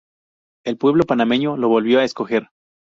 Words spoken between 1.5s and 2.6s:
lo volvió a escoger.